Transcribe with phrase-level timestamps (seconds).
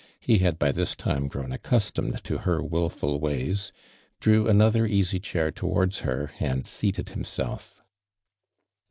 [0.25, 3.71] by the |by this time grown accustomed to hor wilful ways
[4.07, 7.83] —| drew another easy chair towards her and suated himself.